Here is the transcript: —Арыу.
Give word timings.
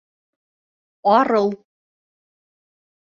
—Арыу. 1.17 1.49